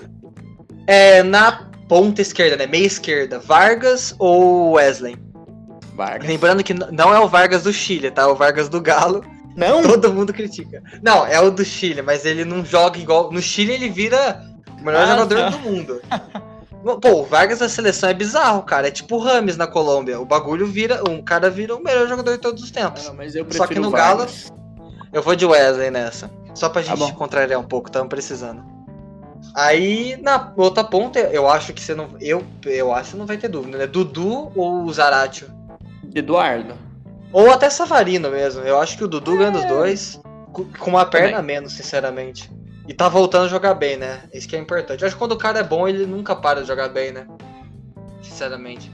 [0.86, 2.65] É, na ponta esquerda, né?
[2.65, 5.17] Meia esquerda, Vargas ou Wesley?
[5.95, 6.28] Vargas.
[6.28, 8.23] Lembrando que não é o Vargas do Chile, tá?
[8.23, 9.23] É o Vargas do Galo.
[9.57, 9.81] Não?
[9.81, 10.83] Todo mundo critica.
[11.01, 13.31] Não, é o do Chile, mas ele não joga igual.
[13.31, 14.45] No Chile ele vira
[14.79, 15.49] o melhor ah, jogador tá.
[15.49, 16.01] do mundo.
[17.01, 18.87] Pô, o Vargas da seleção é bizarro, cara.
[18.87, 20.21] É tipo o Rames na Colômbia.
[20.21, 21.01] O bagulho vira.
[21.09, 23.05] Um cara vira o melhor jogador de todos os tempos.
[23.05, 24.27] Não, mas eu Só que no Galo.
[25.11, 26.29] Eu vou de Wesley nessa.
[26.53, 28.63] Só pra tá gente tá contrariar um pouco, tamo precisando.
[29.55, 32.09] Aí, na outra ponta, eu acho que você não.
[32.21, 33.87] Eu, eu acho que não vai ter dúvida, né?
[33.87, 35.49] Dudu ou Zaratio?
[36.13, 36.87] Eduardo.
[37.33, 38.61] Ou até Savarino mesmo.
[38.63, 40.19] Eu acho que o Dudu ganha dos dois.
[40.53, 42.49] co- Com uma perna a menos, sinceramente.
[42.87, 44.21] E tá voltando a jogar bem, né?
[44.33, 45.01] Isso que é importante.
[45.01, 47.27] Eu acho que quando o cara é bom, ele nunca para de jogar bem, né?
[48.21, 48.91] Sinceramente.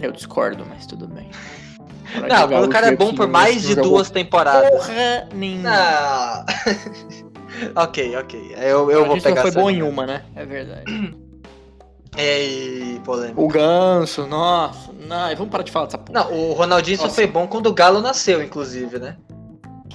[0.00, 1.28] Eu discordo, mas tudo bem.
[2.26, 4.70] Não, quando o cara é bom por mais de não jogou duas temporadas.
[4.70, 5.68] Porra nenhuma.
[5.70, 6.46] Ah.
[7.84, 8.54] ok, ok.
[8.56, 10.24] Eu, eu vou gente só pegar foi essa bom em uma, né?
[10.34, 10.84] É verdade.
[12.18, 13.40] Ei, polêmica.
[13.40, 14.90] O Ganso, nossa.
[15.06, 16.24] Não, vamos parar de falar dessa porra.
[16.24, 17.14] Não, o Ronaldinho só Nossa.
[17.14, 19.16] foi bom quando o Galo nasceu, inclusive, né?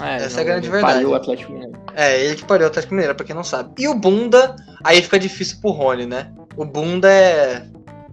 [0.02, 0.94] essa é a grande verdade.
[0.94, 1.74] Pariu o Atlético Mineiro.
[1.94, 3.74] É, ele que pariu o Atlético Mineiro, pra quem não sabe.
[3.78, 6.32] E o Bunda, aí fica difícil pro Rony, né?
[6.56, 7.68] O Bunda é,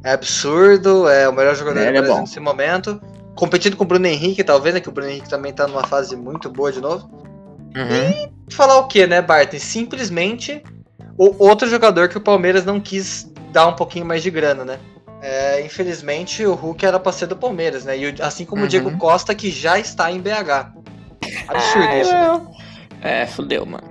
[0.04, 2.20] é absurdo, é o melhor jogador É, do é Brasil bom.
[2.20, 3.00] nesse momento.
[3.36, 4.80] Competindo com o Bruno Henrique, talvez, né?
[4.80, 7.08] Que o Bruno Henrique também tá numa fase muito boa de novo.
[7.76, 8.30] Uhum.
[8.50, 9.58] Falar o que, né, Barton?
[9.58, 10.62] Simplesmente
[11.16, 14.78] o outro jogador que o Palmeiras não quis dar um pouquinho mais de grana, né?
[15.22, 17.96] É, infelizmente o Hulk era pra ser do Palmeiras, né?
[17.98, 18.66] E assim como Uhum.
[18.66, 20.72] o Diego Costa, que já está em BH.
[21.48, 22.20] Absurdo Ah, isso, né?
[22.26, 22.50] não.
[23.02, 23.90] É, fudeu, mano.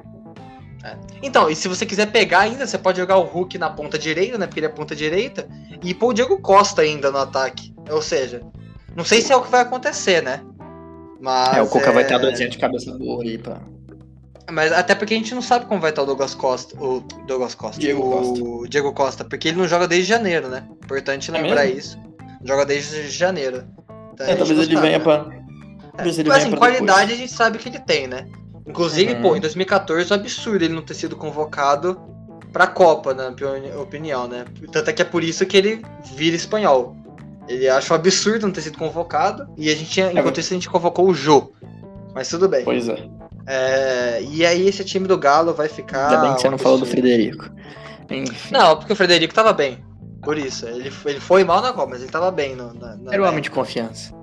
[1.21, 4.37] Então, e se você quiser pegar ainda, você pode jogar o Hulk na ponta direita,
[4.37, 4.47] né?
[4.47, 5.45] Porque ele é ponta direita,
[5.83, 7.73] e pôr o Diego Costa ainda no ataque.
[7.89, 8.41] Ou seja,
[8.95, 10.41] não sei se é o que vai acontecer, né?
[11.19, 11.57] Mas.
[11.57, 13.59] é, o Cuca vai ter a é- dorzinha de cabeça boa aí, pá.
[14.51, 16.75] Mas até porque a gente não sabe como vai estar o Douglas Costa.
[16.81, 17.79] O Douglas Costa.
[17.79, 18.01] Diego
[18.61, 20.63] o Diego Costa, porque ele não joga desde janeiro, né?
[20.83, 21.79] Importante É lembrar mesmo?
[21.79, 21.99] isso.
[22.43, 23.63] Joga desde janeiro.
[24.13, 25.03] Então, É, gente talvez ele sabe, venha né?
[25.03, 25.13] pra.
[25.13, 28.25] É, talvez ele mas, assim, pra qualidade a gente sabe que ele tem, né?
[28.65, 29.21] Inclusive, Uhum.
[29.21, 31.99] pô, em 2014 é um absurdo ele não ter sido convocado
[32.53, 34.45] pra Copa, na minha opinião, né?
[34.71, 35.81] Tanto é que é por isso que ele
[36.15, 36.95] vira espanhol.
[37.47, 39.47] Ele acha um absurdo não ter sido convocado.
[39.57, 41.51] E a gente tinha, enquanto isso, a gente convocou o Jô.
[42.13, 42.63] Mas tudo bem.
[42.63, 43.07] Pois é.
[43.45, 46.09] É, e aí esse time do Galo vai ficar.
[46.09, 46.85] Ainda bem que você não falou do.
[46.85, 47.49] Frederico.
[48.09, 48.53] Enfim.
[48.53, 49.83] Não, porque o Frederico tava bem.
[50.23, 50.67] Por isso.
[50.67, 52.55] Ele, ele foi mal na Copa, mas ele tava bem.
[52.55, 54.13] No, na, na- Era o homem de confiança.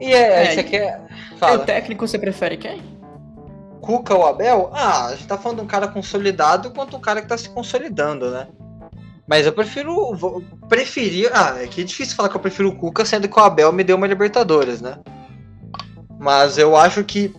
[0.00, 1.00] E é, É, você quer.
[1.34, 1.62] E Fala.
[1.62, 2.80] o técnico você prefere quem?
[3.80, 4.70] Cuca ou Abel?
[4.72, 7.48] Ah, a gente tá falando de um cara consolidado quanto um cara que tá se
[7.48, 8.46] consolidando, né?
[9.26, 10.14] Mas eu prefiro.
[10.14, 11.30] vou- Preferir.
[11.34, 13.72] Ah, é que é difícil falar que eu prefiro o Cuca, sendo que o Abel
[13.72, 14.98] me deu uma Libertadores, né?
[16.18, 17.34] Mas eu acho que.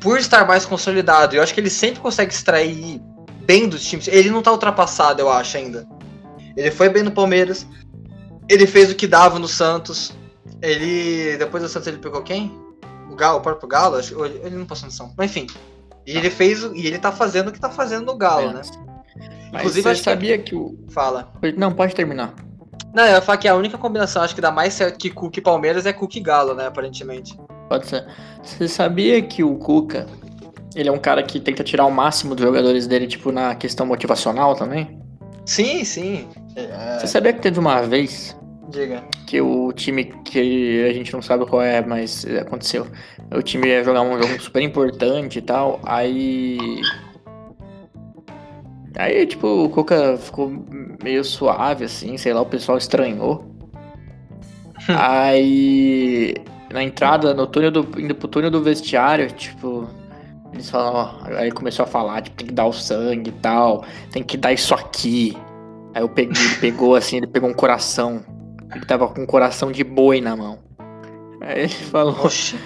[0.00, 3.00] Por estar mais consolidado, eu acho que ele sempre consegue extrair
[3.44, 4.06] bem dos times.
[4.06, 5.86] Ele não tá ultrapassado, eu acho, ainda.
[6.56, 7.66] Ele foi bem no Palmeiras.
[8.48, 10.16] Ele fez o que dava no Santos.
[10.62, 11.36] Ele.
[11.36, 12.52] Depois do Santos ele pegou quem?
[13.10, 13.96] O Galo, o próprio Galo?
[13.96, 15.12] Acho, ele, não passou no São.
[15.16, 15.46] Mas enfim.
[16.06, 16.62] E ele fez.
[16.62, 18.60] o- E ele tá fazendo o que tá fazendo no Galo, né?
[19.52, 20.78] Mas Inclusive, você acho que- sabia que o.
[20.90, 21.32] Fala.
[21.56, 22.34] Não, pode terminar.
[22.98, 25.36] Não, eu ia falar que a única combinação acho que dá mais certo que Cook
[25.36, 26.66] e Palmeiras é Cook e Galo, né?
[26.66, 27.38] Aparentemente.
[27.68, 28.04] Pode ser.
[28.42, 30.04] Você sabia que o Cuca,
[30.74, 33.86] ele é um cara que tenta tirar o máximo dos jogadores dele, tipo, na questão
[33.86, 34.98] motivacional também?
[35.46, 36.26] Sim, sim.
[36.56, 38.36] É, Você sabia que teve uma vez
[38.68, 39.04] diga.
[39.28, 42.84] que o time que a gente não sabe qual é, mas aconteceu.
[43.32, 46.58] O time ia jogar um jogo super importante e tal, aí.
[48.96, 50.50] Aí, tipo, o Cuca ficou
[51.02, 53.44] meio suave, assim, sei lá, o pessoal estranhou.
[54.88, 56.34] aí,
[56.72, 59.88] na entrada, no túnel do, indo pro túnel do vestiário, tipo,
[60.52, 63.84] eles falam, ó, aí começou a falar, tipo, tem que dar o sangue e tal,
[64.10, 65.36] tem que dar isso aqui.
[65.94, 68.24] Aí eu peguei, ele pegou assim, ele pegou um coração.
[68.74, 70.58] Ele tava com um coração de boi na mão.
[71.40, 72.58] Aí ele falou, Oxi.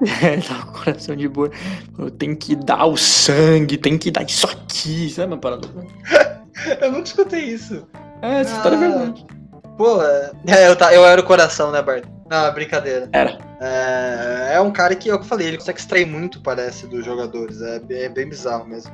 [0.00, 1.50] Ele tava com um coração de boi.
[1.96, 5.68] Falou, tem que dar o sangue, tem que dar isso aqui, sabe, uma parada?
[6.80, 7.86] Eu nunca escutei isso.
[8.22, 8.88] É, essa história é Ah.
[8.88, 9.26] verdade.
[9.78, 12.04] Pô, é, é, eu, tá, eu era o coração, né, Bart?
[12.30, 13.08] Não, é brincadeira.
[13.12, 13.38] Era.
[13.62, 16.86] É, é um cara que, é o que eu falei, ele consegue extrair muito, parece,
[16.86, 17.62] dos jogadores.
[17.62, 18.92] É, bem- é bem bizarro mesmo.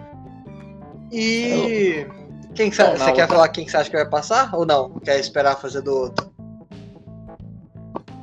[1.11, 2.07] E.
[2.55, 4.55] Quem que você, Não, você na quer falar quem que você acha que vai passar?
[4.55, 4.91] Ou não?
[5.01, 6.33] Quer esperar fazer do outro?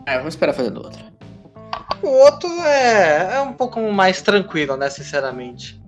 [0.06, 1.02] É, vamos esperar fazendo outra.
[2.04, 5.82] O outro é, é um pouco mais tranquilo, né, sinceramente.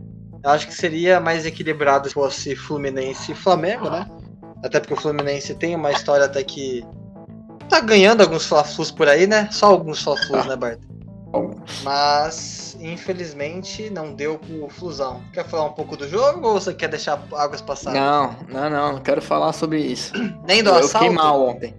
[0.44, 4.08] Eu acho que seria mais equilibrado se fosse Fluminense e Flamengo, né?
[4.64, 6.86] Até porque o Fluminense tem uma história até que
[7.68, 9.50] tá ganhando alguns Fla-Flus por aí, né?
[9.52, 10.50] Só alguns Fla-Flus, Ah.
[10.50, 10.80] né, Bart?
[11.84, 15.22] Mas, infelizmente, não deu pro Flusão.
[15.34, 17.94] Quer falar um pouco do jogo ou você quer deixar águas passar?
[17.94, 20.14] Não, não, não, não quero falar sobre isso.
[20.48, 20.94] Nem do Eu assalto?
[21.00, 21.76] fiquei mal ontem.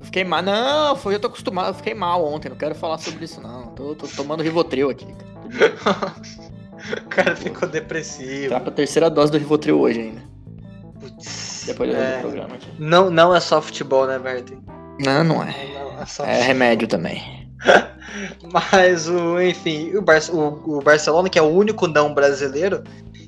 [0.00, 0.42] Eu fiquei mal.
[0.42, 3.66] Não, foi, eu tô acostumado, eu fiquei mal ontem, não quero falar sobre isso não.
[3.74, 5.06] Tô, tô tomando Rivotril aqui.
[7.04, 8.54] o cara ficou depressivo.
[8.54, 10.22] Tá pra terceira dose do Rivotril hoje ainda.
[10.98, 12.68] Putz, Depois do é, programa aqui.
[12.78, 14.50] não, não é só futebol, né, Bart?
[14.98, 15.54] Não, não é.
[15.74, 17.48] Não, é só É remédio também.
[18.52, 22.82] Mas o, enfim, o, Bar o, o, Barcelona, que é o único não brasileiro,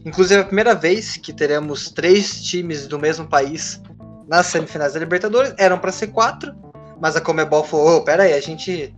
[0.04, 3.80] inclusive é a primeira vez que teremos três times do mesmo país
[4.28, 6.54] nas semifinais da Libertadores, eram para ser quatro,
[7.00, 8.94] mas a Comebol falou: oh, pera aí, a gente,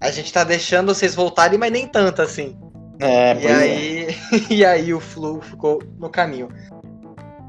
[0.00, 2.56] a gente tá deixando vocês voltarem, mas nem tanto assim.
[2.98, 4.14] É, e aí, é.
[4.54, 6.48] e aí o Flu ficou no caminho.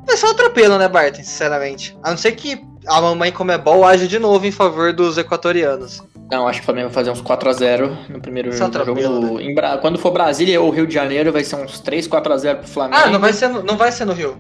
[0.10, 1.24] É só atropelo, né, Barton?
[1.24, 1.98] Sinceramente.
[2.02, 6.02] A não ser que a mamãe Comebol age de novo em favor dos equatorianos.
[6.32, 9.40] Não, acho que o Flamengo vai fazer uns 4x0 no primeiro Só jogo.
[9.40, 9.54] Né?
[9.54, 9.78] Bra...
[9.78, 13.02] Quando for Brasília ou Rio de Janeiro, vai ser uns 3, 4x0 pro Flamengo.
[13.02, 14.38] Ah, não vai ser no, não vai ser no Rio.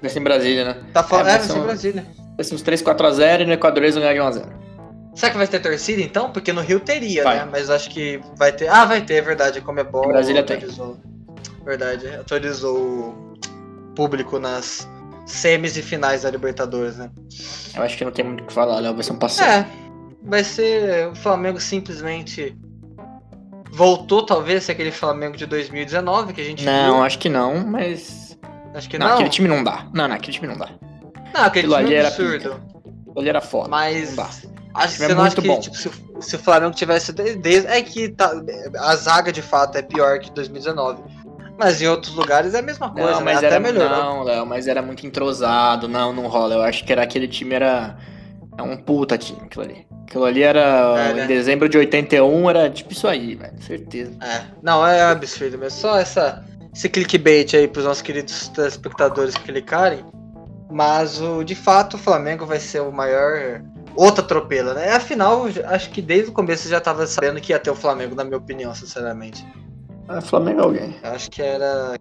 [0.00, 0.76] Vai ser em Brasília, né?
[0.92, 2.06] Tá falando, é, é vai ser em Brasília.
[2.36, 4.46] Vai ser uns 3, 4x0 e no Equador eles vão ganhar de 1x0.
[5.14, 6.30] Será que vai ter torcida então?
[6.30, 7.38] Porque no Rio teria, vai.
[7.38, 7.48] né?
[7.50, 8.68] Mas acho que vai ter.
[8.68, 9.60] Ah, vai ter, é verdade.
[9.60, 10.04] Como é bom.
[10.04, 10.96] Em Brasília autorizou.
[10.96, 11.64] tem.
[11.64, 13.38] Verdade, autorizou o
[13.94, 14.88] público nas
[15.26, 17.10] semis e finais da Libertadores, né?
[17.74, 18.94] Eu acho que não tem muito o que falar, Léo.
[18.94, 19.50] Vai ser um passeio.
[19.50, 19.66] É,
[20.22, 22.56] vai ser o Flamengo simplesmente
[23.72, 27.02] voltou talvez ser aquele Flamengo de 2019 que a gente Não, viu.
[27.04, 28.27] acho que não, mas
[28.74, 29.06] acho que não.
[29.08, 29.14] não.
[29.14, 29.86] Aquele time não dá.
[29.92, 30.68] Não, não, aquele time não dá.
[31.34, 32.48] Não, aquele Aquilo time é absurdo.
[32.50, 33.68] Era ali era foda.
[33.68, 37.66] Mas acho que você é não acha que tipo, se, se, o Flamengo tivesse desde
[37.66, 38.32] é que tá,
[38.78, 41.02] a zaga de fato é pior que 2019.
[41.58, 43.48] Mas em outros lugares é a mesma coisa, não, mas né?
[43.48, 43.90] era, até melhor.
[43.90, 45.88] Não, Léo, mas era muito entrosado.
[45.88, 46.54] Não, não rola.
[46.54, 47.96] Eu acho que era aquele time era
[48.56, 49.86] é um puta time, aquilo ali.
[50.06, 50.60] Aquilo ali era.
[50.60, 51.24] É, né?
[51.24, 53.60] Em dezembro de 81 era tipo isso aí, velho.
[53.60, 54.12] Certeza.
[54.22, 54.42] É.
[54.62, 55.80] Não, é absurdo mesmo.
[55.80, 56.44] Só essa,
[56.78, 60.04] esse clickbait aí pros nossos queridos telespectadores clicarem.
[60.70, 63.62] Mas o de fato o Flamengo vai ser o maior.
[63.96, 64.92] Outra atropela, né?
[64.92, 68.22] Afinal, acho que desde o começo já tava sabendo que ia ter o Flamengo, na
[68.22, 69.44] minha opinião, sinceramente.
[70.08, 70.96] É, Flamengo é alguém.
[71.02, 71.98] Acho que era.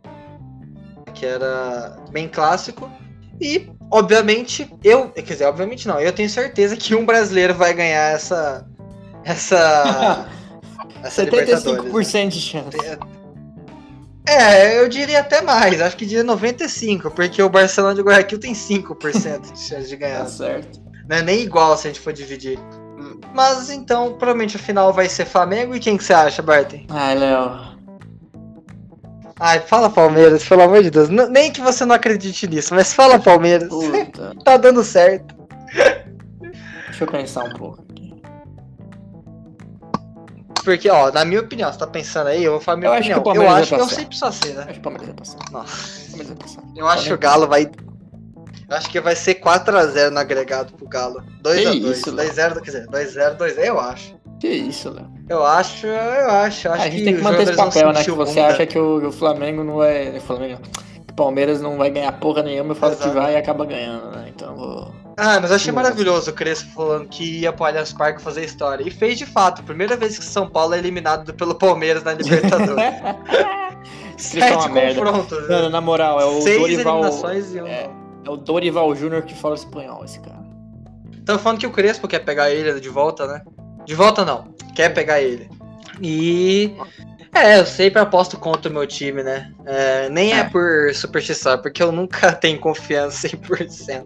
[1.15, 2.87] Que era bem clássico.
[3.41, 5.09] E, obviamente, eu.
[5.09, 8.67] Quer dizer, obviamente não, eu tenho certeza que um brasileiro vai ganhar essa.
[9.23, 10.29] Essa.
[11.01, 12.27] essa 75% né?
[12.27, 12.77] de chance.
[14.27, 18.53] É, eu diria até mais, acho que diria 95%, porque o Barcelona de Guayaquil tem
[18.53, 20.17] 5% de chance de ganhar.
[20.27, 20.81] Tá certo.
[21.07, 22.59] Não é nem igual se a gente for dividir.
[23.33, 25.75] Mas então, provavelmente o final vai ser Flamengo.
[25.75, 26.85] E quem que você acha, Barton?
[26.89, 27.77] Ai, Léo.
[29.39, 31.09] Ai, fala Palmeiras, pelo amor de Deus.
[31.09, 33.69] N nem que você não acredite nisso, mas fala Palmeiras.
[33.69, 34.33] Puta.
[34.43, 35.35] tá dando certo.
[36.87, 37.86] Deixa eu pensar um pouco.
[40.67, 43.19] Porque, ó, na minha opinião, você tá pensando aí, eu vou falar minha eu opinião.
[43.19, 44.63] Acho que o eu acho que eu sempre só sei, né?
[44.63, 45.37] Acho que o Palmeiras vai passar.
[45.49, 46.09] Nossa.
[46.09, 46.61] Palmeiras vai passar.
[46.75, 47.71] Eu acho que o Galo vai.
[48.69, 51.23] Eu acho que vai ser 4x0 no agregado pro Galo.
[51.41, 52.01] 2x2.
[52.03, 54.13] 2x0, quer dizer, 2x0, 2x0 eu acho.
[54.41, 55.09] Que isso, Léo.
[55.29, 56.67] Eu acho, eu acho.
[56.67, 58.03] Eu acho a gente tem que manter esse papel, né?
[58.03, 60.17] Que você acha que o, o, Flamengo não é.
[60.17, 60.61] O Flamengo.
[61.09, 63.09] O Palmeiras não vai ganhar porra nenhuma, eu falo Exato.
[63.09, 64.25] que vai e acaba ganhando, né?
[64.35, 64.93] Então vou.
[65.19, 68.87] Ah, mas eu achei maravilhoso o Crespo falando que ia pro Allianz Parque fazer história.
[68.87, 69.63] E fez de fato.
[69.63, 72.75] Primeira vez que São Paulo é eliminado pelo Palmeiras na Libertadores.
[74.15, 75.49] Sete confrontos.
[75.49, 75.61] Né?
[75.61, 77.01] Não, na moral, é o Seis Dorival.
[77.03, 77.67] E um...
[77.67, 77.89] é,
[78.25, 80.45] é, o Dorival Júnior que fala espanhol, esse cara.
[81.17, 83.41] Estão falando que o Crespo quer pegar ele de volta, né?
[83.85, 84.53] De volta não.
[84.75, 85.49] Quer pegar ele.
[85.99, 86.75] E.
[87.33, 89.51] É, eu sempre aposto contra o meu time, né?
[89.65, 90.39] É, nem é.
[90.39, 94.05] é por superstição, porque eu nunca tenho confiança 100%.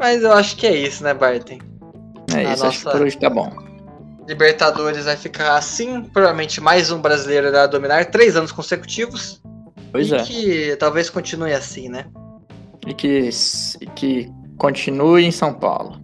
[0.00, 1.58] Mas eu acho que é isso, né, Barton?
[2.34, 2.68] É isso, nossa...
[2.68, 3.52] acho que por hoje tá bom.
[4.26, 9.42] Libertadores vai ficar assim, provavelmente mais um brasileiro irá dominar três anos consecutivos.
[9.92, 10.22] Pois e é.
[10.22, 12.06] que talvez continue assim, né?
[12.86, 13.28] E que,
[13.80, 16.00] e que continue em São Paulo.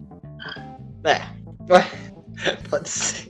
[1.03, 1.19] É.
[2.69, 3.27] Pode ser.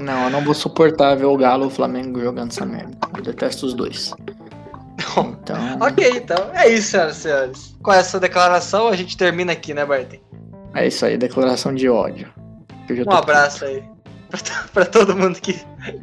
[0.00, 2.96] Não, eu não vou suportar ver o Galo ou o Flamengo jogando essa merda.
[3.16, 4.14] Eu detesto os dois.
[5.42, 5.78] Então...
[5.80, 7.76] ok, então é isso, senhoras e senhores.
[7.82, 10.22] Com essa declaração, a gente termina aqui, né, Bartem?
[10.74, 12.32] É isso aí, declaração de ódio.
[13.06, 13.82] Um abraço aí
[14.28, 14.38] pra,
[14.72, 15.58] pra, todo mundo que,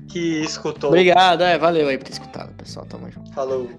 [0.08, 0.90] que escutou.
[0.90, 2.86] Obrigado, é, valeu aí por ter escutado, pessoal.
[2.86, 3.32] Tamo junto.
[3.34, 3.70] Falou.